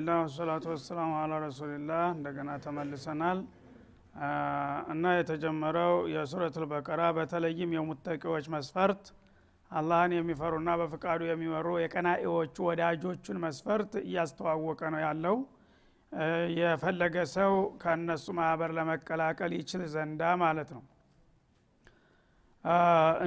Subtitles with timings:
[0.00, 3.38] አልሐምዱሊላህ ወሰላቱ ወሰላሙ አላ ረሱሊላህ። እንደገና ተመልሰናል።
[4.92, 9.02] እና የተጀመረው የሱረቱል በቀራ በተለይም የሙተቂዎች መስፈርት
[9.70, 15.36] አላህን የሚፈሩና በፍቃዱ የሚመሩ የቀናኢዎቹ ወዳጆቹን መስፈርት እያስተዋወቀ ነው ያለው።
[16.58, 20.82] የፈለገ ሰው ከእነሱ ማህበር ለመቀላቀል ይችል ዘንዳ ማለት ነው።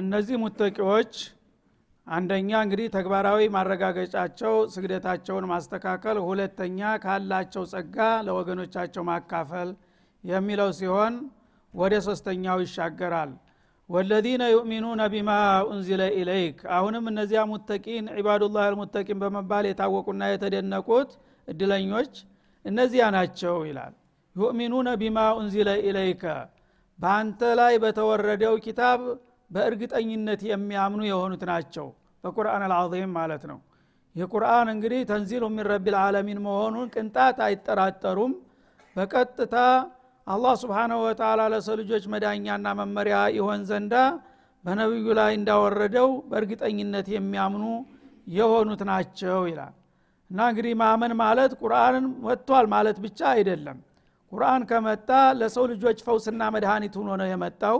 [0.00, 1.14] እነዚህ ሙተቂዎች
[2.06, 9.70] አንደኛ እንግዲህ ተግባራዊ ማረጋገጫቸው ስግደታቸውን ማስተካከል ሁለተኛ ካላቸው ጸጋ ለወገኖቻቸው ማካፈል
[10.24, 11.14] የሚለው ሲሆን
[11.74, 13.32] ወደ ሶስተኛው ይሻገራል።
[13.90, 15.30] والذين يؤمنون بما
[15.68, 21.10] أنزل إليك። አሁንም እነዚያ متقين عباد الله المتقين በመባል የታወቁና የተደነቁት
[21.48, 22.12] እድለኞች
[22.64, 23.94] እነዚያ ናቸው ይላል።
[24.36, 26.24] يؤمنون بما أنزل إليك።
[26.98, 29.00] በአንተ ላይ በተወረደው ኪታብ
[29.50, 31.86] በእርግጠኝነት የሚያምኑ የሆኑት ናቸው
[32.24, 33.58] በቁርአን አልዓዚም ማለት ነው።
[34.16, 38.32] የቁርአን እንግዲህ ተንዚሉ ሚን ረቢ ልዓለሚን መሆኑን ቅንጣት አይጠራጠሩም።
[38.96, 39.54] በቀጥታ
[40.26, 43.94] አላህ ስብሓናሁ ወተላ ለሰው ልጆች መዳኛና መመሪያ ይሆን ዘንዳ
[44.64, 47.64] በነቢዩ ላይ እንዳወረደው በእርግጠኝነት የሚያምኑ
[48.34, 49.74] የሆኑት ናቸው ይላል።
[50.30, 53.78] እና እንግዲህ ማመን ማለት ቁርአንን ወጥቷል ማለት ብቻ አይደለም።
[54.32, 57.76] ቁርአን ከመጣ ለሰው ልጆች ፈውስና መድኃኒት ሆኖ ነው የመጣው።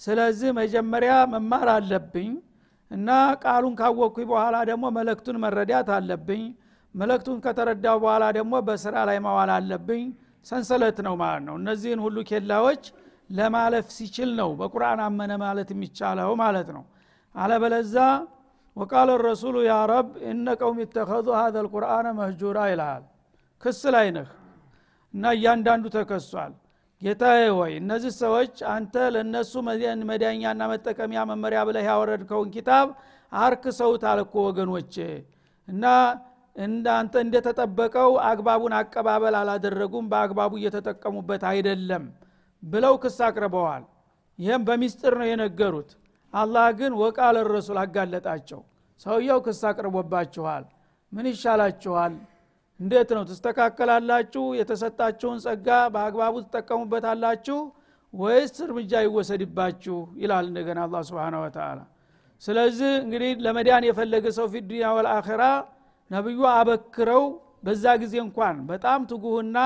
[0.00, 2.30] ስለዚህ መጀመሪያ መማር አለብኝ
[2.90, 3.08] እና
[3.42, 6.44] ቃሉን ካወቅኩኝ በኋላ ደግሞ መለክቱን መረዳት አለብኝ።
[6.94, 10.04] መለክቱን ከተረዳው በኋላ ደግሞ በስራ ላይ ማዋል አለብኝ።
[10.46, 12.84] ሰንሰለት ነው ማለት ነው። እነዚህን ሁሉ ኬላዎች
[13.30, 16.84] ለማለፍ ሲችል ነው በቁርአን አመነ ማለት የሚቻለው ማለት ነው።
[17.34, 17.96] አለበለዛ
[18.76, 23.04] ወቃለ ረሱሉ ያ ረብ እነ ቀውም ይተኸዙ ሀዘ ልቁርአነ መህጁራ ይልሃል
[23.62, 24.28] ክስ ላይ ነህ።
[25.14, 26.52] እና እያንዳንዱ ተከሷል
[27.02, 29.52] ጌታዬ ሆይ እነዚህ ሰዎች አንተ ለእነሱ
[30.10, 32.88] መዳኛና መጠቀሚያ መመሪያ ብለህ ያወረድከውን ኪታብ
[33.32, 34.94] አርክ ሰውታል እኮ ወገኖቼ።
[35.68, 35.84] እና
[36.56, 42.04] እንዳንተ እንደተጠበቀው አግባቡን አቀባበል አላደረጉም በአግባቡ እየተጠቀሙበት አይደለም
[42.62, 43.84] ብለው ክስ አቅርበዋል።
[44.38, 45.90] ይህም በሚስጥር ነው የነገሩት።
[46.32, 48.60] አላህ ግን ወቃለ ረሱል አጋለጣቸው።
[49.06, 50.64] ሰውየው ክስ አቅርቦባችኋል።
[51.12, 52.14] ምን ይሻላችኋል
[52.80, 53.22] እንዴት ነው?
[53.30, 54.44] ትስተካከላላችሁ?
[54.58, 57.58] የተሰጣችሁን ጸጋ በአግባቡ ትጠቀሙበታላችሁ
[58.14, 59.96] ወይስ እርምጃ ይወሰድባችሁ?
[60.22, 61.78] ይላል እንደገና አላ ስብን ወተላ
[62.42, 65.42] ስለዚህ እንግዲህ ለመዳን የፈለገ ሰው ፊ ዱኒያ ወልአኸራ
[66.10, 67.24] ነቢዩ አበክረው
[67.64, 69.56] በዛ ጊዜ እንኳን በጣም ትጉህና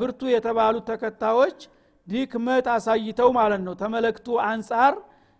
[0.00, 1.58] ብርቱ የተባሉት ተከታዮች
[2.06, 4.94] ድክመት አሳይተው ማለት ነው። ተመለክቱ አንጻር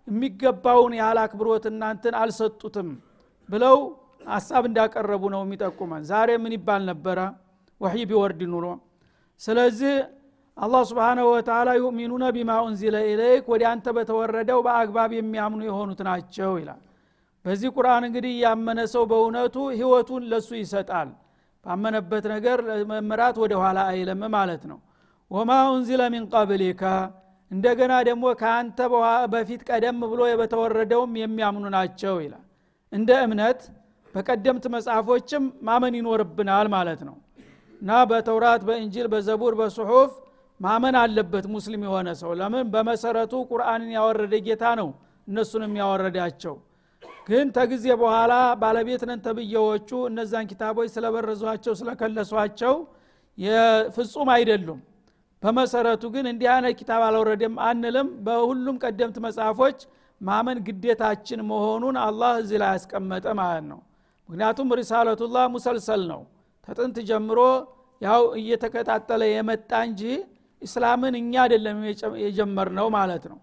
[0.08, 2.88] የሚገባውን ያህል አክብሮት እናንትን አልሰጡትም
[3.48, 3.76] ብለው
[4.28, 7.18] ሀሳብ እንዳቀረቡ ነው የሚጠቁመን። ዛሬ ምን ይባል ነበረ?
[7.80, 8.66] ወሒ ቢወርድ ኑሮ።
[9.40, 9.94] ስለዚህ
[10.56, 16.80] አላህ سبحانه وتعالى يؤمنون بما أنزل إليك ወደ አንተ በተወረደው በአግባብ የሚያምኑ የሆኑት ናቸው ይላል።
[17.44, 21.10] በዚህ ቁርአን እንግዲህ ያመነ ሰው በእውነቱ ህይወቱን ለሱ ይሰጣል።
[21.66, 22.58] ባመነበት ነገር
[22.90, 24.78] መምራት ወደ ኋላ አይልም ማለት ነው።
[25.30, 26.82] ወማ ኡንዚለ ሚን ቀብሊከ
[27.50, 28.78] እንደገና ደግሞ ከአንተ
[29.32, 32.44] በፊት ቀደም ብሎ በተወረደውም የሚያምኑ ናቸው ይላል።
[32.92, 33.60] እንደ እምነት
[34.18, 37.16] በቀደምት መጽሐፎችም ማመን ይኖርብናል ማለት ነው።
[37.82, 40.12] እና በተውራት በእንጂል በዘቡር በጽሑፍ
[40.60, 42.64] ማመን አለበት ሙስሊም የሆነ ሰው። ለምን?
[42.72, 44.88] በመሰረቱ ቁርአንን ያወረደ ጌታ ነው
[45.28, 46.54] እነሱንም ያወረዳቸው።
[47.28, 52.74] ግን ተጊዜ በኋላ ባለቤት ነን ተብዬዎቹ እነዛን ኪታቦች ስለበረዟቸው ስለከለሷቸው
[53.96, 54.80] ፍጹም አይደሉም።
[55.42, 59.78] በመሰረቱ ግን እንዲህ አይነት ኪታብ አልወረደም አንልም። በሁሉም ቀደምት መጽሐፎች
[60.20, 63.78] ማመን ግዴታችን መሆኑን አላህ እዚህ ላይ ያስቀመጠ ማለት ነው
[64.28, 66.20] ምክንያቱም ሪሳለቱላህ ሙሰልሰል ነው።
[66.68, 67.38] ተጥንት ጀምሮ
[68.00, 70.02] ያው እየተከታተለ የመጣ እንጂ
[70.62, 71.78] እስላምን እኛ አይደለም
[72.24, 73.38] የጀመር ነው ማለት ነው።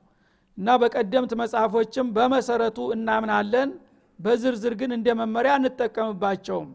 [0.57, 3.69] እና በቀደምት መጽሐፎችም በመሰረቱ እናምናለን።
[4.19, 6.69] በዝርዝር ግን እንደ መመሪያ እንጠቀምባቸውም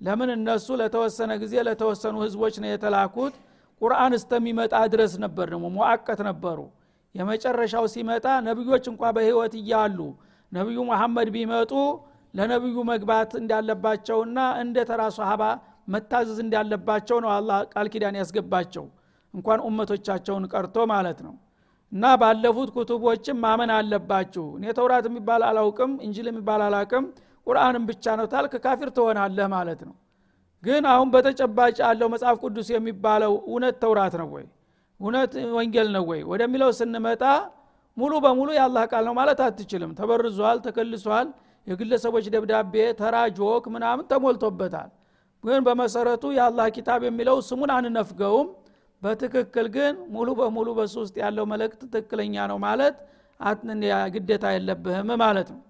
[0.00, 3.34] ለምን እነሱ ለተወሰነ ጊዜ ለተወሰኑ ህዝቦች ነው የተላኩት።
[3.80, 6.58] ቁርአን እስተሚመጣ ድረስ ነበር ደግሞ ሙአቀት ነበሩ።
[7.14, 9.98] የመጨረሻው ሲመጣ ነቢዮች እንኳ በህይወት እያሉ
[10.52, 11.72] ነቢዩ መሐመድ ቢመጡ
[12.36, 15.42] ለነቢዩ መግባት እንዳለባቸውና እንደ ተራ ሰሃባ
[15.88, 18.84] መታዘዝ እንዳለባቸው ነው አላ ቃል ኪዳን ያስገባቸው።
[19.34, 21.34] እንኳን ኡመቶቻቸውን ቀርቶ ማለት ነው።
[21.92, 27.04] እና ባለፉት ኩቱቦችም ማመን አለባችሁ። እኔ ተውራት የሚባል አላውቅም እንጅል የሚባል አላውቅም
[27.46, 29.94] ቁርአንም ብቻ ነው ታልክ ካፊር ትሆናለህ ማለት ነው።
[30.62, 34.44] ግን አሁን በተጨባጭ ያለው መጽሐፍ ቅዱስ የሚባለው እውነት ተውራት ነው ወይ?
[35.00, 36.20] እውነት ወንጌል ነው ወይ?
[36.30, 37.22] ወደሚለው ስንመጣ
[37.96, 41.28] ሙሉ በሙሉ የአላህ ቃል ነው ማለት አትችልም። ተበርዟል ተከልሷል
[41.66, 44.90] የግለሰቦች ደብዳቤ ተራ ጆክ ምናምን ተሞልቶበታል።
[45.44, 48.48] ግን በመሰረቱ የአላህ ኪታብ የሚለው ስሙን አንነፍገውም።
[49.02, 52.96] በትክክል ግን ሙሉ በሙሉ በሱ ውስጥ ያለው መልእክት ትክክለኛ ነው ማለት
[54.14, 55.60] ግዴታ የለብህም ማለት ነው።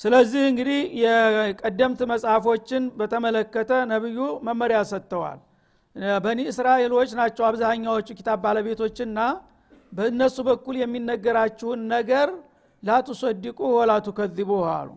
[0.00, 5.38] ስለዚህ እንግዲህ የቀደምት መጽሐፎችን በተመለከተ ነብዩ መመሪያ ሰጥተዋል።
[6.24, 9.20] በኒ እስራኤሎች ናቸው አብዛኛዎቹ ኪታብ ባለቤቶችና
[9.92, 12.28] በእነሱ በኩል የሚነገራችሁን ነገር
[12.86, 14.88] ላቱሰዲቁ ወላ ቱከዚቡ አሉ።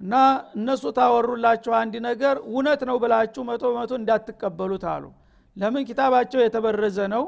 [0.00, 0.14] እና
[0.56, 5.04] እነሱ ታወሩላችሁ አንድ ነገር እውነት ነው ብላችሁ መቶ በመቶ እንዳትቀበሉት አሉ።
[5.56, 7.24] ለምን ኪታባቸው የተበረዘ ነው?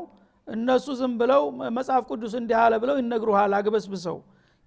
[0.49, 1.43] እነሱ ዝም ብለው
[1.77, 4.17] መጽሐፍ ቅዱስ እንዲህ አለ ብለው ይነግሩሃል አግበስብሰው።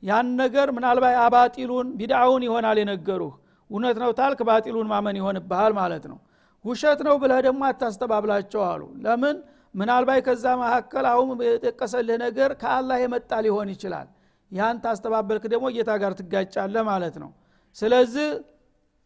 [0.04, 3.34] ያን ነገር ምናልባት አባጢሉን ቢድአውን ይሆናል የነገሩህ።
[3.70, 6.18] እውነት ነው ታልክ ባጢሉን ማመን ይሆንብሃል ማለት ነው።
[6.66, 9.36] ውሸት ነው ብለህ ደግሞ አታስተባብላቸው አሉ። ለምን?
[9.76, 14.08] ምናልባት ከዛ መካከል አሁን የጠቀሰልህ ነገር ከአላህ የመጣ ሊሆን ይችላል
[14.52, 17.30] ያን ታስተባበልክ ደግሞ ጌታ ጋር ትጋጫለህ ማለት ነው።
[17.76, 18.28] ስለዚህ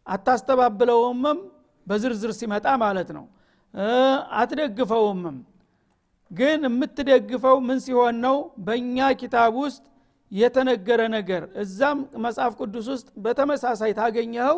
[0.08, 1.40] አታስተባብለውምም
[1.88, 3.26] በዝርዝር ሲመጣ ማለት ነው።
[4.40, 5.38] አትደግፈውምም።
[6.32, 8.36] ግን የምትደግፈው ምን ሲሆን ነው?
[8.66, 9.84] በእኛ ኪታብ ውስጥ
[10.32, 14.58] የተነገረ ነገር። እዛም መጽሐፍ ቅዱስ ውስጥ በተመሳሳይ ታገኘኸው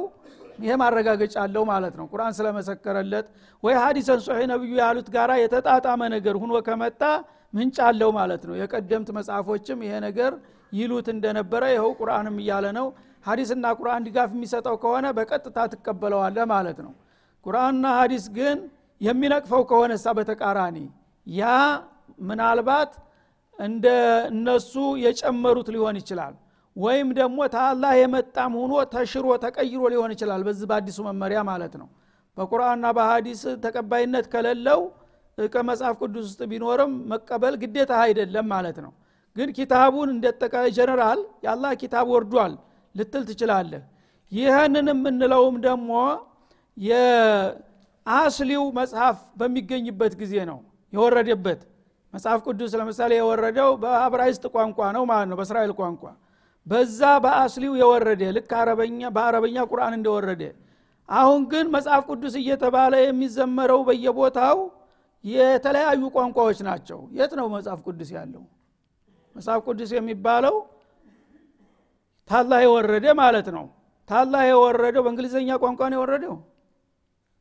[0.61, 3.27] ይሄ ማረጋገጫ አለው ማለት ነው። ቁርአን ስለመሰከረለት
[3.63, 7.01] ወይ ሀዲሰን ሶሒ ነብዩ ያሉት ጋራ የተጣጣመ ነገር ሁኖ ከመጣ
[7.53, 10.33] ምንጭ አለው ማለት ነው። የቀደምት መጽሐፎችም ይሄ ነገር
[10.71, 12.87] ይሉት እንደነበረ ይኸው ቁርአንም እያለ ነው።
[13.25, 16.93] ሀዲስና ቁርአን ድጋፍ የሚሰጠው ከሆነ በቀጥታ ትቀበለዋለ ማለት ነው።
[17.45, 18.57] ቁርአንና ሀዲስ ግን
[19.01, 20.77] የሚነቅፈው ከሆነ እሳ በተቃራኒ
[21.27, 21.43] ያ
[22.29, 22.91] ምናልባት
[23.59, 23.85] እንደ
[24.31, 24.73] እነሱ
[25.03, 26.33] የጨመሩት ሊሆን ይችላል።
[26.75, 31.87] ወይም ደግሞ ታላህ የመጣም ሆኖ ተሽሮ ተቀይሮ ሊሆን ይችላል በዚህ በአዲሱ መመሪያ ማለት ነው።
[32.37, 34.81] በቁርአንና በሀዲስ ተቀባይነት ከሌለው
[35.37, 38.91] ከመጽሐፍ ቅዱስ ውስጥ ቢኖርም መቀበል ግዴታ አይደለም ማለት ነው።
[39.35, 42.53] ግን ኪታቡን እንደጠቃላይ ጀነራል የአላህ ኪታብ ወርዷል
[42.95, 43.83] ልትል ትችላለህ።
[44.31, 45.91] ይህንን የምንለውም ደግሞ
[46.77, 50.59] የአስሊው መጽሐፍ በሚገኝበት ጊዜ ነው
[50.93, 51.61] የወረደበት።
[52.13, 56.03] መጽሐፍ ቅዱስ ለምሳሌ የወረደው በአብራይስጥ ቋንቋ ነው ማለት ነው በእስራኤል ቋንቋ።
[56.67, 60.43] በዛ በአስሊው የወረደ ልክ አረበኛ በአረበኛ ቁርአን እንደወረደ።
[61.09, 64.57] አሁን ግን መጽሐፍ ቅዱስ እየተባለ የሚዘመረው በየቦታው
[65.23, 68.43] የተለያዩ ቋንቋዎች ናቸው። የት ነው መጽሐፍ ቅዱስ ያለው?
[69.35, 70.55] መጽሐፍ ቅዱስ የሚባለው
[72.29, 73.65] ታላህ የወረደ ማለት ነው።
[74.09, 76.35] ታላህ የወረደው በእንግሊዝኛ ቋንቋ ነው የወረደው?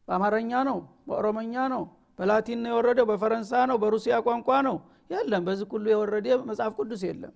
[0.08, 0.78] በአማረኛ ነው?
[1.08, 1.82] በኦሮመኛ ነው?
[2.18, 3.06] በላቲን ነው የወረደው?
[3.10, 3.76] በፈረንሳ ነው?
[3.82, 4.76] በሩሲያ ቋንቋ ነው?
[5.10, 7.34] የለም። በዚህ ሁሉ የወረደ መጽሐፍ ቅዱስ የለም።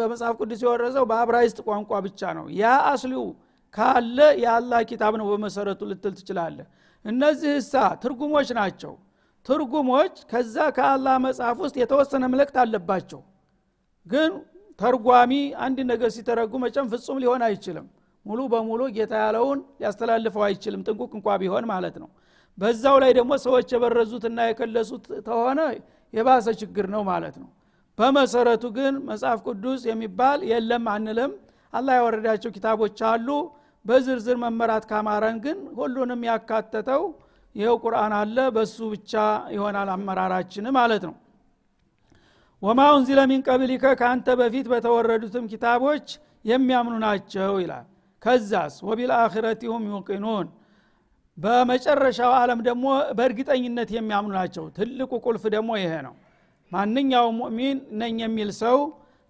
[0.00, 3.24] በመጽሐፍ ቅዱስ የወረሰው በአብራይስጥ ቋንቋ ብቻ ነው። ያ አስሊው
[3.74, 6.58] ካለ የአላህ ኪታብ ነው በመሰረቱ ልትል ትችላለ
[7.04, 7.72] እነዚህ እሳ
[8.02, 8.92] ትርጉሞች ናቸው
[9.46, 13.20] ትርጉሞች ከዛ ከአላህ መጽሐፍ ውስጥ የተወሰነ ምልክት አለባቸው።
[14.06, 14.32] ግን
[14.78, 15.32] ተርጓሚ
[15.64, 17.86] አንድ ነገር ሲተረጉ መጨም ፍጹም ሊሆን አይችልም።
[18.26, 22.08] ሙሉ በሙሉ ጌታ ያለውን ሊያስተላልፈው አይችልም። ጥንቁቅ እንኳ ቢሆን ማለት ነው።
[22.58, 25.60] በዛው ላይ ደግሞ ሰዎች የበረዙትና የከለሱት ተሆነ
[26.12, 27.48] የባሰ ችግር ነው ማለት ነው።
[27.98, 31.32] በመሰረቱ ግን መጽሐፍ ቅዱስ የሚባል የለም አንልም።
[31.72, 33.28] አላህ ያወረዳቸው ኪታቦች አሉ።
[33.84, 37.02] በዝርዝር መመራት ካማረን ግን ሁሉንም ያካተተው
[37.56, 39.12] ይኸው ቁርአን አለ በሱ ብቻ
[39.54, 41.14] ይሆናል አመራራችን ማለት ነው።
[42.62, 46.06] ወማ ኡንዚለ ሚን ቀብሊከ ከአንተ በፊት በተወረዱትም ኪታቦች
[46.44, 47.86] የሚያምኑ ናቸው ይላል።
[48.22, 48.74] ከዛስ?
[48.88, 50.46] ወቢልአኽረት ሁም ዩቂኑን
[51.38, 52.84] በመጨረሻው ዓለም ደግሞ
[53.16, 56.14] በእርግጠኝነት የሚያምኑ ናቸው። ትልቁ ቁልፍ ደግሞ ይሄ ነው።
[56.72, 58.78] ማንኛውም ሙእሚን ነኝ የሚል ሰው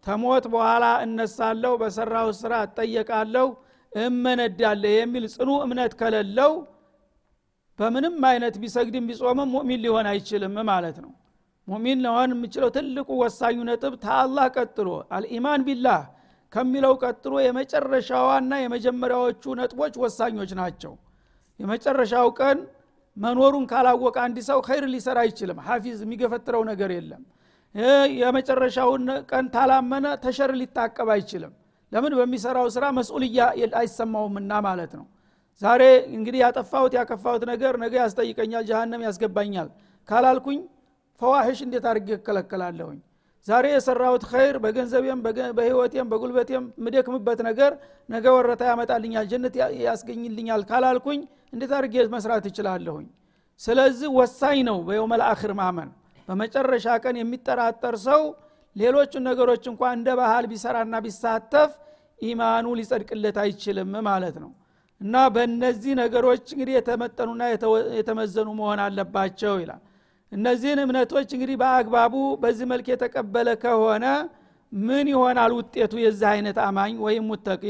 [0.07, 3.47] ተሞት በኋላ እነሳለሁ በሰራው ስራ እጠየቃለሁ
[3.93, 6.53] እመነዳለ የሚል ጽኑ እምነት ከሌለው
[7.79, 11.11] በምንም አይነት ቢሰግድም ቢጾምም ሙእሚን ሊሆን አይችልም ማለት ነው።
[11.69, 16.01] ሙእሚን ሊሆን የሚችለው ትልቁ ወሳኙ ነጥብ ታአላህ ቀጥሎ አልኢማን ቢላህ
[16.53, 20.93] ከሚለው ቀጥሎ የመጨረሻዋና የመጀመሪያዎቹ ነጥቦች ወሳኞች ናቸው።
[21.61, 22.59] የመጨረሻው ቀን
[23.17, 27.23] መኖሩን ካላወቀ አንድ ሰው ኸይር ሊሰራ አይችልም። ሐፊዝ የሚገፈትረው ነገር የለም።
[28.21, 31.53] የመጨረሻውን ቀን ታላመነ ተሸር ሊታቀብ አይችልም።
[31.93, 32.13] ለምን?
[32.19, 33.41] በሚሰራው ስራ መስኡልያ
[33.81, 35.05] አይሰማውምና ማለት ነው
[35.63, 39.69] ዛሬ እንግዲህ ያጠፋሁት ያከፋሁት ነገር ነገ ያስጠይቀኛል ጀሃነም ያስገባኛል።
[40.09, 40.59] ካላልኩኝ
[41.21, 42.99] ፈዋህሽ እንዴት አድርጌ እከለከላለሁኝ?
[43.47, 45.21] ዛሬ የሰራሁት ኸይር በገንዘቤም
[45.59, 47.73] በህይወቴም በጉልበቴም ምደክምበት ነገር
[48.09, 49.55] ነገ ወረታ ያመጣልኛል ጀነት
[49.87, 51.21] ያስገኝልኛል። ካላልኩኝ
[51.53, 53.07] እንዴት አድርጌ መስራት ይችላለሁኝ
[53.61, 55.23] ስለዚህ ወሳኝ ነው በየውመል
[55.61, 55.91] ማመን።
[56.29, 58.23] በመጨረሻ ቀን የሚጠራጠር ሰው
[58.77, 61.71] ሌሎቹን ነገሮች እንኳ እንደ ባህል ቢሰራና ቢሳተፍ
[62.21, 64.51] ኢማኑ ሊጸድቅለት አይችልም ማለት ነው
[65.01, 67.43] እና በእነዚህ ነገሮች እንግዲህ የተመጠኑና
[67.99, 69.83] የተመዘኑ መሆን አለባቸው ይላል።
[70.33, 74.07] እነዚህን እምነቶች እንግዲህ በአግባቡ በዚህ መልክ የተቀበለ ከሆነ
[74.73, 75.93] ምን ይሆናል ውጤቱ?
[76.05, 77.65] የዚህ አይነት አማኝ ወይም ሙተቂ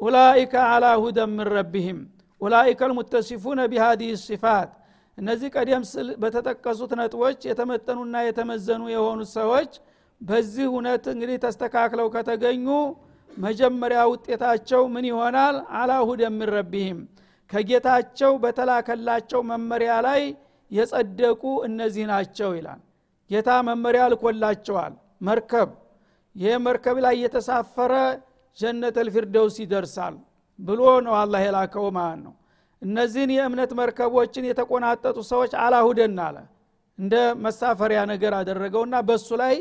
[0.00, 2.00] ኡላይከ አላ ሁደን ምን ረቢህም
[2.40, 4.70] ኡላይከ ልሙተሲፉነ ቢሃዲህ ሲፋት።
[5.18, 9.70] እነዚህ ቀደም ስል በተጠቀሱት ነጥቦች የተመጠኑና የተመዘኑ የሆኑት ሰዎች
[10.20, 12.66] በዚህ እውነት እንግዲህ ተስተካክለው ከተገኙ
[13.30, 15.56] መጀመሪያ ውጤታቸው ምን ይሆናል?
[15.72, 17.00] አላሁድ የሚረቢህም
[17.50, 20.22] ከጌታቸው በተላከላቸው መመሪያ ላይ
[20.70, 22.80] የጸደቁ እነዚህ ናቸው ይላል።
[23.30, 24.94] ጌታ መመሪያ ልኮላቸዋል።
[25.28, 25.70] መርከብ
[26.36, 27.94] ይህ መርከብ ላይ የተሳፈረ
[28.58, 30.14] ጀነት ልፊርደውስ ይደርሳል
[30.58, 32.34] ብሎ ነው አላህ የላከው ማለት ነው።
[32.82, 36.36] እነዚህን የእምነት መርከቦችን የተቆናጠጡ ሰዎች አላሁደን አለ።
[36.98, 39.54] እንደ መሳፈሪያ ነገር አደረገውና በሱ ላይ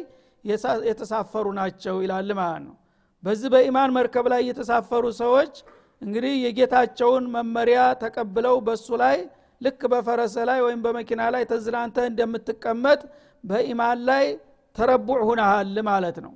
[0.86, 2.76] የተሳፈሩ ናቸው ይላል ማለት ነው
[3.24, 5.54] በዚህ በኢማን መርከብ ላይ የተሳፈሩ ሰዎች
[6.02, 9.18] እንግዲህ የጌታቸውን መመሪያ ተቀብለው በሱ ላይ
[9.62, 13.00] ልክ በፈረሰ ላይ ወይም በመኪና ላይ ተዝናንተህ እንደምትቀመጥ
[13.44, 14.26] በኢማን ላይ
[14.76, 16.34] ተረቡዕ ሁነሃል ማለት ነው።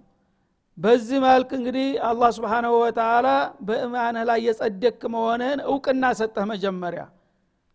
[0.77, 3.27] በዚህ መልክ እንግዲህ አላህ ስብሓናሁ ወተላ
[3.67, 7.03] በኢማንህ ላይ የጸደክ መሆንህን እውቅና ሰጠህ መጀመሪያ።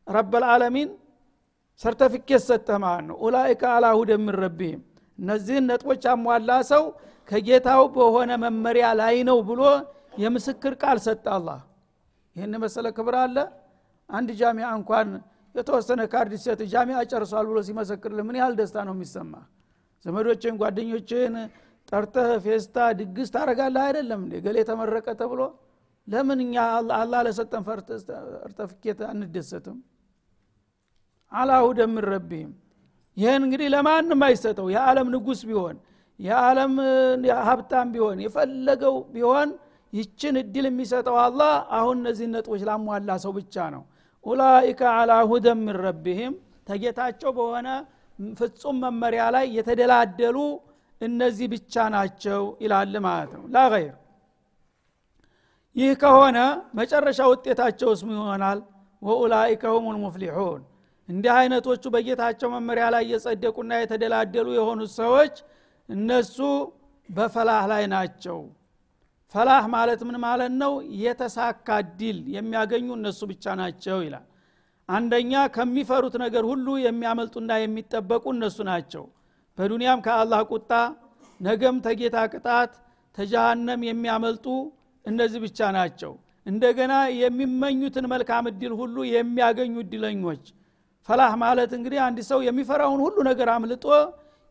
[0.07, 0.89] ረበልዓለሚን
[1.81, 4.11] ሰርተፊኬት ሰጠህ ማለት ነው። ኡላይከ አላ ሁደ
[4.41, 4.83] ረቢህም።
[5.19, 6.83] እነዚህን ነጥቦች አሟላ ሰው
[7.29, 9.63] ከጌታው በሆነ መመሪያ ላይ ነው ብሎ
[10.23, 11.61] የምስክር ቃል ሰጠ አላህ።
[12.37, 13.37] ይህን መሰለ ክብር አለ?
[14.11, 15.09] አንድ ጃሚያ እንኳን
[15.55, 19.33] የተወሰነ ካርድ ሲሰጥ ጃሚያ ጨርሷል ብሎ ሲመሰክርልህ ምን ያህል ደስታ ነው የሚሰማ
[20.05, 21.35] ዘመዶችን ጓደኞችን
[21.89, 24.35] ጠርተህ ፌስታ ድግስ ታረጋለህ አይደለም እንዴ?
[24.45, 25.41] ገሌ ተመረቀ ተብሎ
[26.09, 26.55] ለምን እኛ
[26.95, 29.79] አላህ ለሰጠን ፈርተፍኬት አንደሰትም?
[31.33, 32.53] አላሁደ ምን ረቢህም።
[33.17, 35.77] ይህን እንግዲህ ለማንም አይሰጠው። የዓለም ንጉስ ቢሆን
[36.21, 36.75] የዓለም
[37.49, 39.49] ሀብታም ቢሆን የፈለገው ቢሆን
[39.93, 43.83] ይችን እድል የሚሰጠው አላህ አሁን እነዚህ ነጥቦች ላሟላ ሰው ብቻ ነው።
[44.25, 46.35] ኡላይከ አላ ሁደን ምን ረቢህም
[46.69, 47.69] ተጌታቸው በሆነ
[48.37, 50.37] ፍጹም መመሪያ ላይ የተደላደሉ
[51.01, 53.61] እነዚህ ብቻ ናቸው ይላል ማለት ነው። ላ
[55.77, 56.39] ይህ ከሆነ
[56.75, 58.61] መጨረሻ ውጤታቸውስ ምን ይሆናል።
[59.03, 60.63] ወኡላይከ ሁም ልሙፍሊሑን
[61.09, 65.35] እንዲህ አይነቶቹ በጌታቸው መመሪያ ላይ የጸደቁና የተደላደሉ የሆኑት ሰዎች
[65.89, 66.37] እነሱ
[67.09, 68.39] በፈላህ ላይ ናቸው።
[69.35, 70.73] ፈላህ ማለት ምን ማለት ነው?
[71.03, 74.27] የተሳካ ድል የሚያገኙ እነሱ ብቻ ናቸው ይላል።
[74.89, 79.05] አንደኛ ከሚፈሩት ነገር ሁሉ የሚያመልጡና የሚጠበቁ እነሱ ናቸው።
[79.59, 80.71] በዱንያም ከአላህ ቁጣ
[81.41, 82.73] ነገም ተጌታ ቅጣት
[83.19, 84.47] ተጃሃነም የሚያመልጡ
[85.05, 86.13] እነዚህ ብቻ ናቸው።
[86.47, 90.45] እንደገና የሚመኙትን መልካም እድል ሁሉ የሚያገኙ እድለኞች።
[91.09, 93.85] ፈላህ ማለት እንግዲህ አንድ ሰው የሚፈራውን ሁሉ ነገር አምልጦ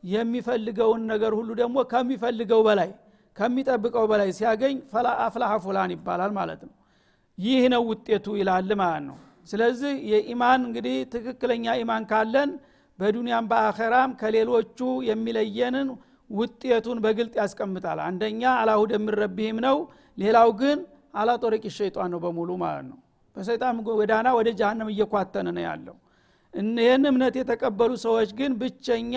[0.05, 2.89] የሚፈልገውን ነገር ሁሉ ደግሞ ከሚፈልገው በላይ
[3.37, 4.75] ከሚጠብቀው በላይ ሲያገኝ
[5.25, 6.73] አፍላሐ ፉላን ይባላል ማለት ነው።
[7.37, 9.17] ይህ ነው ውጤቱ ይላል ማለት ነው።
[9.49, 12.51] ስለዚህ የኢማን እንግዲህ ትክክለኛ ኢማን ካለን
[12.99, 15.87] በዱንያም በአኸራም ከሌሎቹ የሚለየንን
[16.29, 19.77] ውጤቱን በግልጥ ያስቀምጣል። አንደኛ አላሁድ የምረቢህም ነው።
[20.17, 20.77] ሌላው ግን
[21.15, 22.97] አላ ጦሪቅ ሸይጣን ነው በሙሉ ማለት ነው።
[23.35, 25.95] በሰይጣን ጎዳና ወደ ጃሃንም እየኳተነ ነው ያለው።
[26.79, 29.15] ይህን እምነት የተቀበሉ ሰዎች ግን ብቸኛ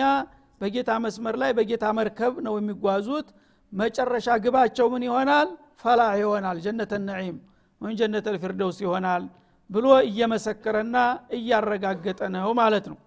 [0.61, 3.27] በጌታ መስመር ላይ በጌታ መርከብ ነው የሚጓዙት።
[3.73, 5.49] መጨረሻ ግባቸው ምን ይሆናል?
[5.83, 7.37] ፈላህ ይሆናል ጀነተ ነዒም
[7.81, 9.23] ወይም ጀነተ ልፊርደውስ ይሆናል
[9.69, 10.95] ብሎ እየመሰከረና
[11.37, 12.97] እያረጋገጠ ነው ማለት ነው።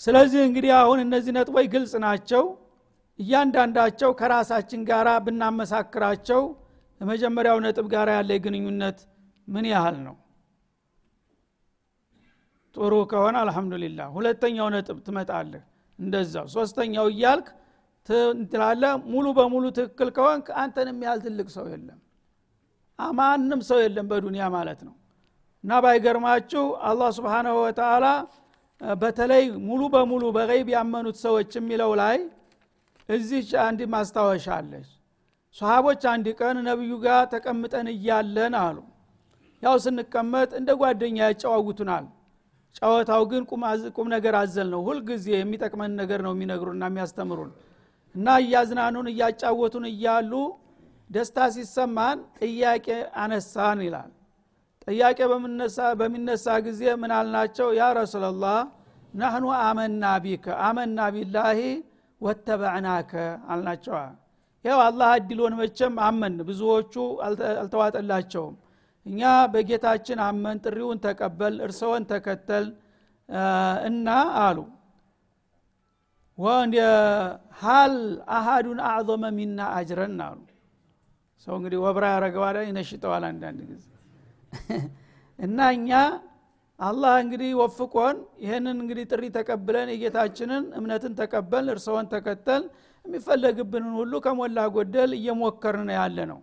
[0.00, 2.44] ስለዚህ እንግዲህ አሁን እነዚህ ነጥቦች ግልጽ ናቸው።
[3.18, 6.40] እያንዳንዳቸው ከራሳችን ጋር ብናመሳክራቸው
[7.00, 8.98] የመጀመሪያው ነጥብ ጋር ያለ ግንኙነት
[9.48, 10.14] ምን ያህል ነው
[12.74, 15.62] ጥሩ ከሆነ አልሐምዱሊላህ። ሁለተኛው ነጥብ ትመጣለህ።
[15.98, 17.46] እንደዛው ሶስተኛው እያልክ
[18.52, 22.00] ትላለ ሙሉ በሙሉ ትክክል ከሆንክ አንተንም ያህል ትልቅ ሰው የለም።
[23.16, 24.94] ማንም ሰው የለም በዱንያ ማለት ነው።
[25.64, 28.06] እና ባይገርማችሁ አላህ ስብሓናሁ ወተላ
[28.98, 32.16] በተለይ ሙሉ በሙሉ በገይብ ያመኑት ሰዎች የሚለው ላይ
[33.08, 34.88] እዚች አንድ ማስታወሻ አለች።
[35.56, 38.78] ሰሃቦች አንድ ቀን ነቢዩ ጋር ተቀምጠን እያለን አሉ።
[39.62, 42.06] ያው ስንቀመጥ እንደ ጓደኛ ያጨዋውቱናል
[42.78, 43.42] ጨዋታው ግን
[43.96, 47.52] ቁም ነገር አዘል ነው። ሁልጊዜ የሚጠቅመን ነገር ነው የሚነግሩና የሚያስተምሩን።
[48.14, 50.32] እና እያዝናኑን እያጫወቱን እያሉ
[51.10, 52.86] ደስታ ሲሰማን ጥያቄ
[53.22, 54.10] አነሳን ይላል።
[54.88, 55.18] ጥያቄ
[56.00, 57.68] በሚነሳ ጊዜ ምን አልናቸው?
[57.78, 58.58] ያ ረሱላላህ
[59.14, 61.58] ናህኑ አመና ቢከ አመና ቢላሂ
[62.20, 63.12] ወተበዕናከ
[63.52, 63.98] አልናቸዋ።
[64.64, 66.94] ያው አላህ እድሎን መቸም አመን ብዙዎቹ
[67.60, 68.54] አልተዋጠላቸውም
[69.06, 69.20] እኛ
[69.52, 72.66] በጌታችን አመን ጥሪውን ተቀበል እርስዎን ተከተል
[73.88, 74.08] እና
[74.44, 74.58] አሉ።
[77.60, 77.94] ሀል
[78.36, 80.40] አሃዱን አዕظመ ሚና አጅረን አሉ።
[81.46, 83.84] ሰው እንግዲህ ወብራ ያረገዋል ይነሽጠዋል አንዳንድ ጊዜ።
[85.38, 85.90] እና እኛ
[86.80, 92.62] አላህ እንግዲህ ወፍቆን ይህንን እንግዲህ ጥሪ ተቀብለን የጌታችንን እምነትን ተቀበል እርስዎን ተከተል
[93.04, 96.40] የሚፈለግብንን ሁሉ ከሞላ ጎደል እየሞከርን ያለ ነው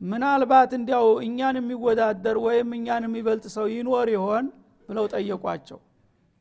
[0.00, 4.44] ምናልባት እንዲያው እኛን የሚወዳደር ወይም እኛን የሚበልጥ ሰው ይኖር ይሆን
[4.88, 5.78] ብለው ጠየቋቸው።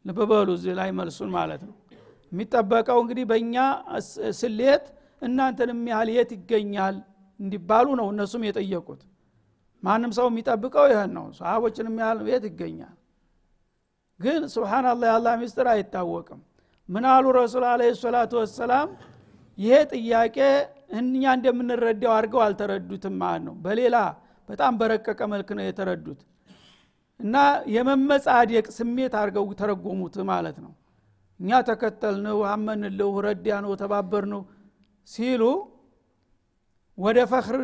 [0.05, 1.75] ልብበሉ እዚህ ላይ መልሱን ማለት ነው።
[2.31, 3.55] የሚጠበቀው እንግዲህ በእኛ
[4.39, 4.85] ስሌት
[5.21, 6.95] እናንተን የሚያህል የት ይገኛል
[7.39, 9.01] እንዲባሉ ነው እነሱም የጠየቁት።
[9.83, 12.95] ማንም ሰው የሚጠብቀው ይህን ነው። ሰሃቦችን የሚያህል ቤት ይገኛል?
[14.19, 16.39] ግን ስብናላህ የአላ ሚስጥር አይታወቅም።
[16.89, 18.89] ምን አሉ ረሱል አለ ሰላቱ ወሰላም?
[19.57, 20.37] ይሄ ጥያቄ
[20.89, 23.95] እኛ እንደምንረዳው አድርገው አልተረዱትም ማለት ነው። በሌላ
[24.49, 26.19] በጣም በረቀቀ መልክ ነው የተረዱት።
[27.19, 27.35] እና
[27.75, 30.73] የመመጻደቅ ስሜት አድርገው ተረጎሙት ማለት ነው።
[31.39, 34.41] እኛ ተከተልንው አመንልው ረዲያ ነው ተባበር ነው
[35.07, 35.43] ሲሉ
[36.97, 37.57] ወደ ፈክር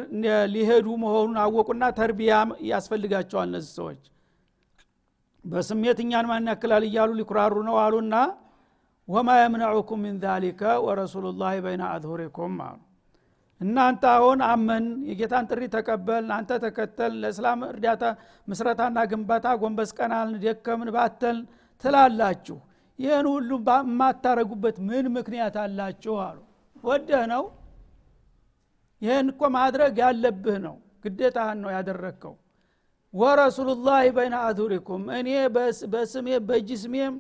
[0.54, 2.34] ሊሄዱ መሆኑን አወቁና ተርቢያ
[2.70, 4.02] ያስፈልጋቸዋል እነዚህ ሰዎች።
[5.46, 8.16] በስሜት እኛን ማን ያክላል እያሉ ሊኩራሩ ነው አሉና
[9.08, 12.78] ወማ የምነዑኩም ምን ዛሊከ ወረሱሉ ላህ በይነ አዝሁሪኩም አሉ
[13.64, 18.04] እናንተ አሁን አመን የጌታን ጥሪ ተቀበል አንተ ተከተል ለእስላም እርዳታ
[18.48, 21.38] ምስረታና ግንባታ ጎንበስ ቀናልን ደከምን ባተል
[21.84, 22.58] ትላላችሁ።
[23.00, 26.40] ይህን ሁሉ የማታረጉበት ምን ምክንያት አላችሁ አሉ።
[26.84, 27.44] ወደህ ነው?
[29.02, 32.34] ይህን እኮ ማድረግ ያለብህ ነው። ግዴታህን ነው ያደረግከው።
[33.14, 35.30] ወረሱሉላህ በይነ አዙሪኩም እኔ
[35.94, 37.16] በስሜ በጅስሜም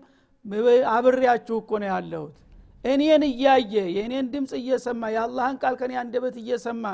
[0.93, 2.37] አብሬያችሁ እኮ ነው ያለሁት
[2.83, 6.85] እኔን እያየ የእኔን ድምፅ እየሰማ የአላህን ቃል ከኔ አንደበት እየሰማ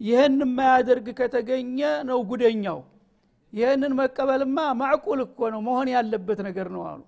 [0.00, 1.78] ይህን የማያደርግ ከተገኘ
[2.08, 2.80] ነው ጉደኛው።
[3.52, 7.00] ይህንን መቀበልማ ማዕቁል እኮ ነው መሆን ያለበት ነገር ነው አሉ።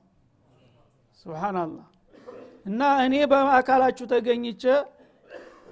[1.19, 1.87] ስብናላህ
[2.67, 4.63] እና እኔ በአካላችሁ ተገኝቼ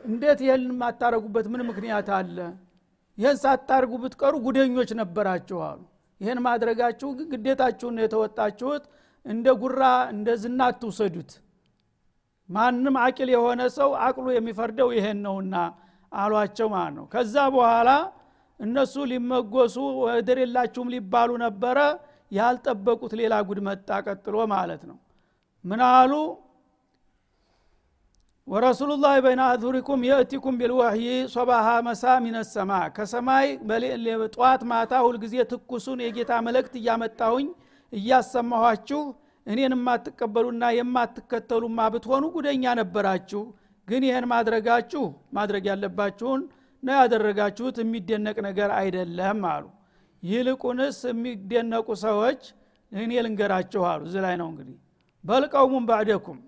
[0.04, 2.37] እንዴት ይህን የማታረጉበት ምን ምክንያት አለ?
[3.18, 5.80] ይህን ሳታርጉ ብትቀሩ ጉደኞች ነበራችሁ አሉ።
[6.20, 8.84] ይህን ማድረጋችሁ ግዴታችሁን የተወጣችሁት።
[9.26, 9.82] እንደ ጉራ
[10.12, 11.30] እንደ ዝና አትውሰዱት
[12.49, 15.55] ማንም አቂል የሆነ ሰው አቅሉ የሚፈርደው ይሄን ነውና
[16.12, 17.90] አሏቸው ማለት ነው። ከዛ በኋላ
[18.61, 21.79] እነሱ ሊመጎሱ ወደር የላችሁም ሊባሉ ነበረ።
[22.33, 24.96] ያልጠበቁት ሌላ ጉድ መጣ ቀጥሎ ማለት ነው።
[25.64, 26.12] ምን አሉ?
[28.49, 33.46] ወረሱሉላህ በይነ አዙሪኩም የእቲኩም ቢልወህይ ሶባሃ መሳ ሚነሰማ ከሰማይ
[34.35, 37.49] ጠዋት ማታ ሁልጊዜ ትኩሱን የጌታ መልእክት እያመጣሁኝ
[37.92, 39.01] እያሰማኋችሁ
[39.48, 43.42] እኔን የማትቀበሉና የማትከተሉማ ብትሆኑ ጉደኛ ነበራችሁ።
[43.88, 45.04] ግን ይህን ማድረጋችሁ
[45.37, 46.40] ማድረግ ያለባችሁን
[46.82, 49.64] ነው ያደረጋችሁት የሚደነቅ ነገር አይደለም አሉ።
[50.22, 52.42] ይልቁንስ የሚደነቁ ሰዎች
[52.92, 54.76] እኔ ልንገራችሁ አሉ። እዚ ላይ ነው እንግዲህ
[55.24, 56.38] በልቀውሙን ባዕደኩም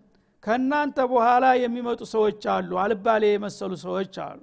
[0.44, 4.38] ከእናንተ በኋላ የሚመጡ ሰዎች አሉ። አልባሌ የመሰሉ ሰዎች አሉ።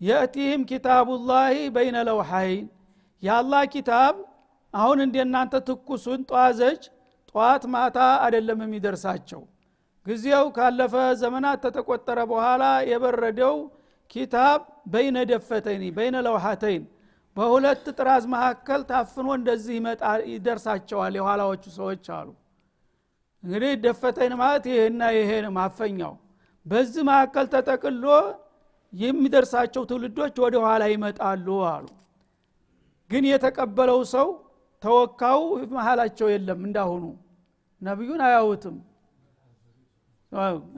[0.00, 2.66] የእቲህም ኪታቡላሂ በይነ ለውሐይን
[3.22, 4.14] የአላህ ኪታብ
[4.74, 6.82] አሁን እንደናንተ ትኩሱን ጧዘች
[7.34, 9.42] ጠዋት ማታ አይደለም የሚደርሳቸው።
[10.06, 13.56] ጊዜው ካለፈ ዘመናት ተተቆጠረ በኋላ የበረደው
[14.10, 14.60] ኪታብ
[14.92, 16.84] በይነ ደፈተይኒ በይነ ለውሐተይን
[17.36, 19.76] በሁለት ጥራዝ መካከል ታፍኖ እንደዚህ
[20.32, 22.28] ይደርሳቸዋል። የኋላዎቹ ሰዎች አሉ።
[23.44, 26.12] እንግዲህ ደፈተይን ማለት ይሄና ይሄ ማፈኛው።
[26.66, 28.04] በዚህ መካከል ተጠቅሎ
[28.92, 31.86] የሚደርሳቸው ትውልዶች ወደ ኋላ ይመጣሉ አሉ።
[33.10, 34.28] ግን የተቀበለው ሰው
[34.82, 35.40] ተወካው
[35.74, 37.04] መሀላቸው የለም እንዳሁኑ።
[37.82, 38.76] ነቢዩን አያውትም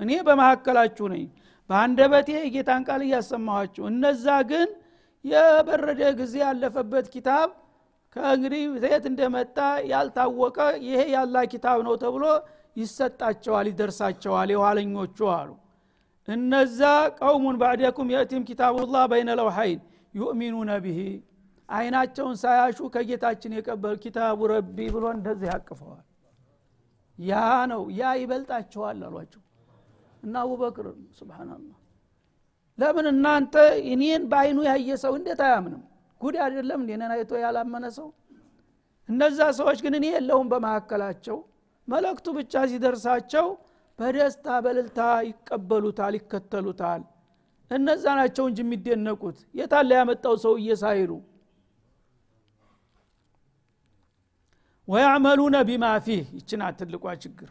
[0.03, 1.25] እኔ በመካከላችሁ ነኝ።
[1.71, 4.69] በአንደበቴ የጌታን ቃል እያሰማኋችሁ እነዛ ግን
[5.25, 7.51] የበረደ ጊዜ ያለፈበት ኪታብ
[8.17, 9.57] ከእንግዲህ የት እንደመጣ
[9.91, 12.25] ያልታወቀ ይሄ ያላ ኪታብ ነው ተብሎ
[12.77, 15.51] ይሰጣቸዋል ይደርሳቸዋል የኋለኞቹ አሉ።
[16.29, 16.81] እነዛ
[17.19, 19.81] ቀውሙን ባዕደኩም የእቲም ኪታቡላህ በይነ ለውሐይን
[20.15, 20.99] ዩእሚኑነ ብሂ
[21.69, 26.05] አይናቸውን ሳያሹ ከጌታችን የቀበል ኪታቡ ረቢ ብሎ እንደዚህ ያቅፈዋል።
[27.19, 27.33] ያ
[27.71, 29.43] ነው ያ ይበልጣቸዋል አሏቸው።
[30.23, 30.87] እና አቡበክር
[31.19, 31.79] ስብናላህ
[32.79, 33.55] ለምን እናንተ
[33.91, 35.83] እኔን በአይኑ ያየ ሰው እንዴት አያምንም?
[36.21, 38.09] ጉድ አይደለም እንዴነን አይቶ ያላመነ ሰው?
[39.09, 41.39] እነዛ ሰዎች ግን እኔ የለውም በመካከላቸው
[41.89, 43.47] መለክቱ ብቻ ሲደርሳቸው
[43.99, 47.03] በደስታ በልልታ ይቀበሉታል ይከተሉታል።
[47.71, 51.11] እነዛ ናቸው እንጂ የሚደነቁት። የታለ ያመጣው ሰውዬ ሳይሉ
[54.89, 57.51] ወያዕመሉነ ቢማ ፊህ። ይችና ትልቋ ችግር።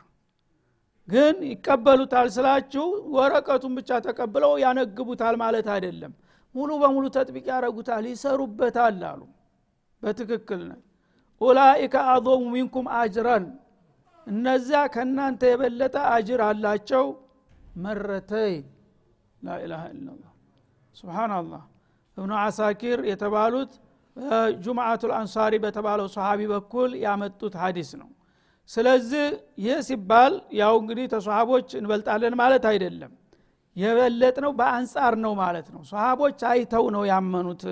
[1.08, 6.13] ግን ይቀበሉታል ስላችሁ ወረቀቱን ብቻ ተቀብለው ያነግቡታል ማለት አይደለም።
[6.56, 9.22] ሙሉ በሙሉ ተጥቢቅ ያረጉታል ይሰሩበታል አሉ።
[10.02, 10.74] በትክክል ነ
[11.41, 13.46] ኡላኢከ አዞሙ ሚንኩም አጅረን።
[14.28, 17.06] እነዚያ ከእናንተ የበለጠ አጅር አላቸው።
[17.78, 18.54] መረተይ።
[19.41, 20.32] ላኢላሃ ኢላላህ
[20.96, 21.63] ስብናላህ
[22.17, 23.72] እብኑ አሳኪር የተባሉት
[24.63, 28.10] ጁምአቱ አንሳሪ በተባለው ሰሃቢ በኩል ያመጡት ሀዲስ ነው።
[28.69, 29.26] ስለዚህ
[29.63, 33.12] ይህ ሲባል ያው እንግዲህ ተሰሃቦች እንበልጣለን ማለት አይደለም።
[33.76, 37.63] የበለጥ ነው በአንጻር ነው ማለት ነው። ሰሃቦች አይተው ነው ያመኑት።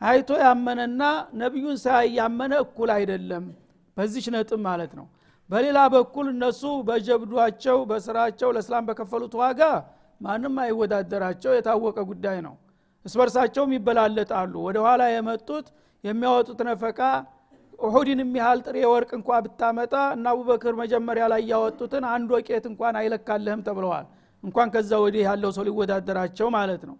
[0.00, 1.02] አይቶ ያመነና
[1.40, 3.44] ነቢዩን ሳያይ ያመነ እኩል አይደለም።
[3.96, 5.06] በዚች ነጥብ ማለት ነው።
[5.50, 9.60] በሌላ በኩል እነሱ በጀብዷቸው በስራቸው ለእስላም በከፈሉት ዋጋ
[10.20, 12.54] ማንም አይወዳደራቸው የታወቀ ጉዳይ ነው
[13.04, 15.66] እስበርሳቸውም ይበላለጣሉ። ወደ ኋላ የመጡት
[16.04, 17.00] የሚያወጡት ነፈቃ
[17.78, 23.62] ኡሁድን የሚያህል ጥሬ ወርቅ እንኳ ብታመጣ እና አቡበክር መጀመሪያ ላይ ያወጡትን አንድ ወቄት እንኳን አይለካለህም
[23.68, 24.06] ተብለዋል።
[24.42, 26.96] እንኳን ከዛ ወዲህ ያለው ሰው ሊወዳደራቸው ማለት ነው።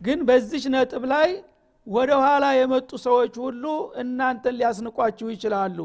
[0.00, 1.28] ግን በዚች ነጥብ ላይ
[1.86, 3.64] ወደ ኋላ የመጡ ሰዎች ሁሉ
[4.02, 5.78] እናንተን ሊያስንቋችሁ ይችላሉ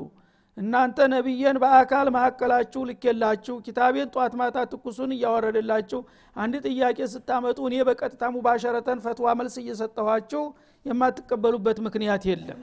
[0.59, 5.99] እናንተ ነቢየን በአካል መካከላችሁ ልኬላችሁ ኪታቤን ጧት ማታ ትኩሱን እያወረደላችሁ
[6.35, 10.43] አንድ ጥያቄ ስታመጡ እኔ በቀጥታ ሙባሸረተን ፈትዋ መልስ እየሰጠኋችሁ
[10.85, 12.59] የማትቀበሉበት ምክንያት የለም።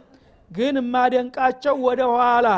[0.51, 2.49] ግን የማደንቃቸው ወደ ኋላ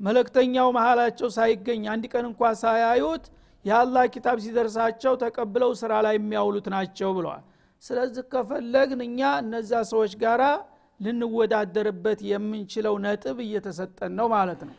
[0.00, 3.24] መለክተኛው መሃላቸው ሳይገኝ አንድ ቀን እንኳ ሳያዩት
[3.64, 7.44] የአላህ ኪታብ ሲደርሳቸው ተቀብለው ስራ ላይ የሚያውሉት ናቸው ብለዋል።
[7.82, 10.42] ስለዚህ ከፈለግን እኛ እነዛ ሰዎች ጋራ
[11.00, 14.76] ልንወዳደርበት የምንችለው ነጥብ እየተሰጠን ነው ማለት ነው።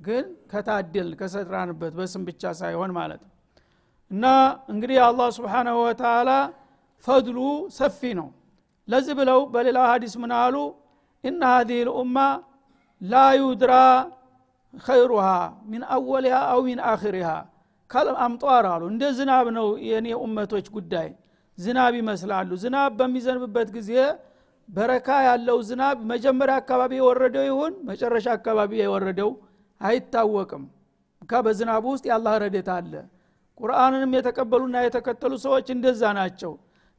[0.00, 3.30] ግን ከታደል ከሰራንበት በስም ብቻ ሳይሆን ማለት ነው።
[4.10, 4.24] እና
[4.72, 6.30] እንግዲህ አላህ ስብሓናሁ ወተላ
[7.06, 7.38] ፈድሉ
[7.76, 8.28] ሰፊ ነው።
[8.88, 10.56] ለዚህ ብለው በሌላው ሀዲስ ምን አሉ?
[11.24, 12.16] ኢነ ሀዚህ ልኡማ
[13.00, 13.72] ላ ዩድራ
[14.74, 15.26] ኸይሩሃ
[15.70, 17.28] ሚን አወሊሃ አው ሚን አክሪሃ
[17.90, 21.08] ካልአምጧር አሉ። እንደ ዝናብ ነው የእኔ ኡመቶች ጉዳይ።
[21.58, 23.90] ዝናብ ይመስላሉ። ዝናብ በሚዘንብበት ጊዜ
[24.68, 29.30] በረካ ያለው ዝናብ መጀመሪያ አካባቢ የወረደው ይሁን መጨረሻ አካባቢ የወረደው
[29.80, 30.62] አይታወቅም።
[31.22, 32.92] ካ በዝናቡ ውስጥ የአላህ ረዴት አለ።
[33.60, 36.52] ቁርአንንም የተቀበሉና የተከተሉ ሰዎች እንደዛ ናቸው።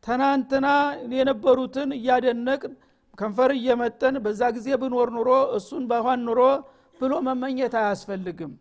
[0.03, 0.67] ትናንትና
[1.15, 2.61] የነበሩትን እያደነቅ
[3.17, 6.41] ከንፈር እየመጠን በዛ ጊዜ ብኖር ኑሮ እሱን ባኋን ኑሮ
[6.99, 8.51] ብሎ መመኘት አያስፈልግም።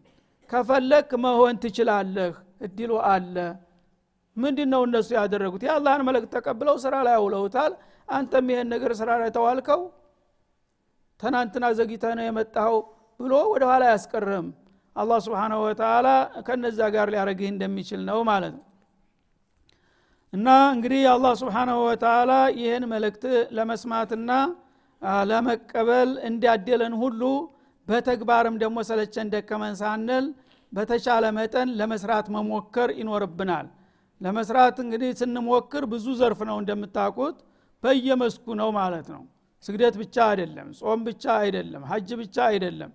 [0.50, 2.32] ከፈለክ መሆን ትችላለህ።
[2.66, 3.36] እድሉ አለ።
[4.36, 5.62] ምንድ ነው እነሱ ያደረጉት?
[5.66, 7.72] የአላህን መልእክት ተቀብለው ስራ ላይ አውለውታል
[8.08, 9.80] አንተም ይሄን ነገር ስራ ላይ ተዋልከው
[11.20, 12.74] ትናንትና ዘግይተ ነው የመጣው
[13.20, 14.46] ብሎ ወደ ኋላ አያስቀርህም።
[14.96, 16.08] አላህ ስብሓናሁ ወተላ
[16.46, 18.64] ከነዛ ጋር ሊያደረግህ እንደሚችል ነው ማለት ነው።
[20.32, 23.24] እና እንግዲህ አላህ ስብሓናሁ ወተላ ይህን መልእክት
[23.56, 24.30] ለመስማትና
[25.30, 27.22] ለመቀበል እንዲያደለን ሁሉ
[27.88, 30.26] በተግባርም ደግሞ ሰለቸን ደከመን ሳንል
[30.72, 33.66] በተቻለ መጠን ለመስራት መሞከር ይኖርብናል።
[34.20, 37.36] ለመስራት እንግዲህ ስንሞክር ብዙ ዘርፍ ነው እንደምታውቁት
[37.84, 39.22] በየመስኩ ነው ማለት ነው።
[39.64, 42.90] ስግደት ብቻ አይደለም ጾም ብቻ አይደለም ሀጅ ብቻ አይደለም።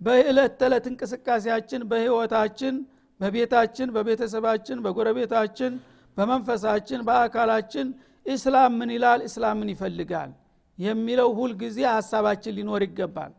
[0.00, 2.74] በእለት ተዕለት እንቅስቃሴያችን በህይወታችን
[3.20, 5.72] በቤታችን በቤተሰባችን በጎረቤታችን
[6.16, 7.86] በመንፈሳችን በአካላችን
[8.26, 9.20] ኢስላም ምን ይላል?
[9.28, 10.30] ኢስላም ምን ይፈልጋል?
[10.78, 13.32] የሚለው ሁልጊዜ ሀሳባችን ሊኖር ይገባል።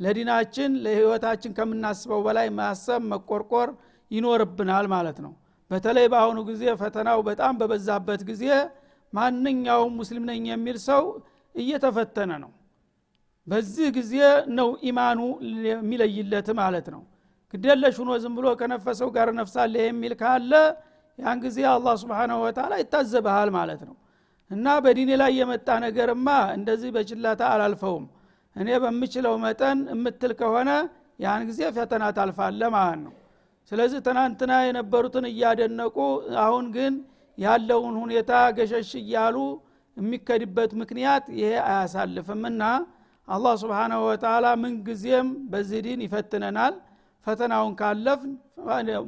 [0.00, 3.68] ለዲናችን ለህይወታችን ከምናስበው በላይ ማሰብ መቆርቆር
[4.10, 5.32] ይኖርብናል ማለት ነው።
[5.70, 8.44] በተለይ በአሁኑ ጊዜ ፈተናው በጣም በበዛበት ጊዜ
[9.12, 11.02] ማንኛውም ሙስሊም ነኝ የሚል ሰው
[11.54, 12.50] እየተፈተነ ነው።
[13.46, 14.14] በዚህ ጊዜ
[14.58, 15.20] ነው ኢማኑ
[15.68, 17.02] የሚለይለት ማለት ነው።
[17.54, 20.52] ግደለሽ ሁኖ ዝም ብሎ ከነፈሰው ጋር ነፍሳለ የሚል ካለ
[21.18, 23.96] ያን ጊዜ አላህ ስብንሁ ወተላ ይታዘበሃል ማለት ነው።
[24.50, 28.06] እና በዲኔ ላይ የመጣ ነገርማ እንደዚህ በችላታ አላልፈውም።
[28.56, 30.70] እኔ በምችለው መጠን እምትል ከሆነ
[31.20, 33.12] ያን ጊዜ ፈተና ታልፋለ ማለት ነው።
[33.72, 35.96] ስለዚህ ትናንትና የነበሩትን እያደነቁ
[36.44, 36.94] አሁን ግን
[37.38, 39.36] ያለውን ሁኔታ ገሸሽ እያሉ
[39.96, 42.62] የሚከድበት ምክንያት ይሄ አያሳልፍምና
[43.28, 46.74] አላህ ስብሓናሁ ወተላ ምንጊዜም በዚህ ዲን ይፈትነናል።
[47.26, 48.20] ፈተናውን ካለፍ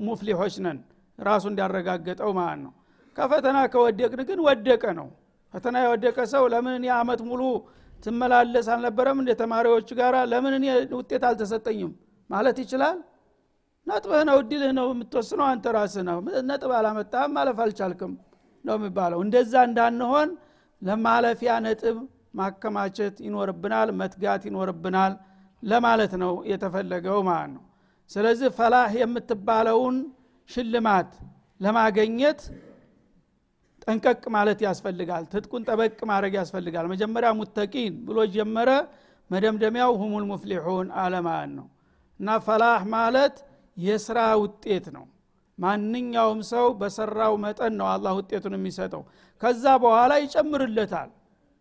[0.07, 0.79] ሙፍሊሖች ነን።
[1.19, 2.73] ራሱ እንዲያረጋገጠው ማለት ነው።
[3.17, 5.09] ከፈተና ከወደቅን ግን ወደቀ ነው።
[5.55, 7.43] ፈተና የወደቀ ሰው ለምን እኔ አመት ሙሉ
[8.03, 9.19] ትመላለስ አልነበረም?
[9.23, 10.67] እንደ ተማሪዎች ጋር ለምን እኔ
[10.99, 11.93] ውጤት አልተሰጠኝም
[12.31, 12.97] ማለት ይችላል
[13.87, 16.19] ነጥብህ ነው እድልህ ነው የምትወስነው አንተ ራስህ ነው።
[16.51, 18.13] ነጥብ አላመጣህም ማለፍ አልቻልክም
[18.65, 20.29] ነው የሚባለው። እንደዛ እንዳንሆን
[20.83, 21.97] ለማለፊያ ነጥብ
[22.35, 25.13] ማከማቸት ይኖርብናል መትጋት ይኖርብናል
[25.63, 27.63] ለማለት ነው የተፈለገው ማለት ነው።
[28.11, 29.97] ስለዚህ ፈላህ የምትባለውን
[30.51, 31.11] ሽልማት
[31.61, 32.41] ለማገኘት
[33.85, 38.71] ጠንቀቅ ማለት ያስፈልጋል። ትጥቁን ጠበቅ ማድረግ ያስፈልጋል። መጀመሪያ ሙተቂን ብሎ ጀመረ
[39.31, 41.67] መደምደሚያው ሁሙል ሙፍሊሑን አለማን ነው።
[42.21, 43.37] እና ፈላህ ማለት
[43.77, 45.05] የስራ ውጤት ነው።
[45.59, 49.03] ማንኛውም ሰው በሰራው መጠን ነው አላህ ውጤቱን የሚሰጠው።
[49.43, 51.11] ከዛ በኋላ ይጨምርለታል።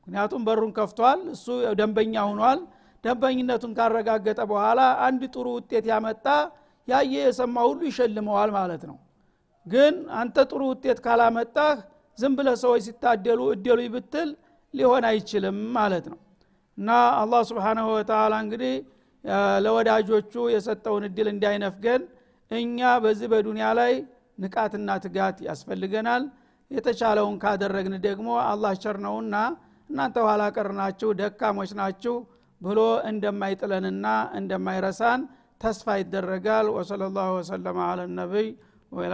[0.08, 1.46] ምክንያቱም በሩን ከፍቷል እሱ
[1.80, 2.60] ደንበኛ ሁኗል
[3.04, 6.26] ደንበኝነቱን ካረጋገጠ በኋላ አንድ ጥሩ ውጤት ያመጣ
[6.88, 8.98] ያየ የሰማ ሁሉ ይሸልመዋል ማለት ነው።
[9.66, 11.76] ግን አንተ ጥሩ ውጤት ካላመጣህ
[12.18, 14.30] ዝም ብለ ሰዎች ሲታደሉ እደሉ ብትል
[14.74, 16.20] ሊሆን አይችልም ማለት ነው።
[16.78, 16.90] እና
[17.22, 18.74] አላህ ስብሓናሁ ወተላ እንግዲህ
[19.64, 22.02] ለወዳጆቹ የሰጠውን እድል እንዳይነፍገን
[22.52, 23.94] እኛ በዚህ በዱንያ ላይ
[24.40, 26.24] ንቃትና ትጋት ያስፈልገናል።
[26.72, 29.36] የተቻለውን ካደረግን ደግሞ አላህ ቸር ነውና
[29.90, 30.70] እናንተ ኋላ ቀር
[31.20, 32.16] ደካሞች ናችሁ
[32.62, 34.06] ብሎ እንደማይጥለንና
[34.40, 35.22] እንደማይረሳን
[35.62, 38.50] ተስፋ ይደረጋል። ወሰለ ላሁ ወሰለማ አለ ነቢይ
[38.92, 39.14] ወላ